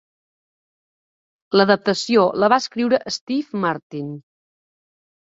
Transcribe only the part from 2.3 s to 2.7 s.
la va